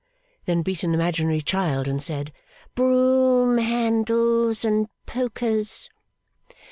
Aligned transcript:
Then 0.45 0.63
beat 0.63 0.81
an 0.81 0.95
imaginary 0.95 1.43
child, 1.43 1.87
and 1.87 2.01
said, 2.01 2.33
'Broom 2.73 3.59
handles 3.59 4.65
and 4.65 4.87
pokers. 5.05 5.91